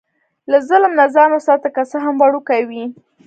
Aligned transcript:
له 0.51 0.57
ظلم 0.69 0.91
نه 0.99 1.05
ځان 1.15 1.29
وساته، 1.33 1.67
که 1.75 1.81
څه 1.91 1.97
هم 2.05 2.15
وړوکی 2.21 2.61
وي. 2.69 2.83